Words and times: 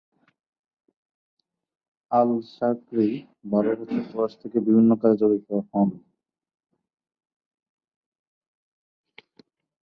Al-Sharqi 2.11 3.05
বারো 3.51 3.71
বছর 3.79 4.01
বয়স 4.11 4.33
থেকে 4.41 4.57
বিভিন্ন 4.67 4.91
কাজে 5.01 5.15
জড়িত 5.21 5.49
হন। 5.69 5.89